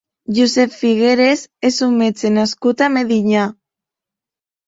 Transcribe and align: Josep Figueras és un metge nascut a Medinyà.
Josep 0.35 0.71
Figueras 0.77 1.43
és 1.69 1.75
un 1.87 1.93
metge 1.99 2.31
nascut 2.37 2.83
a 2.85 2.89
Medinyà. 2.97 3.43